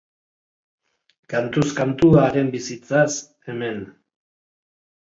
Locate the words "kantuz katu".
1.35-2.09